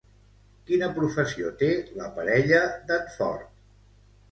[0.69, 1.69] Quina professió té
[2.01, 3.49] la parella d'en Ford?